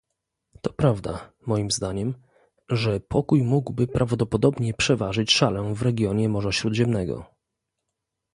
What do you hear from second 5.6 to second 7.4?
w regionie Morza Śródziemnego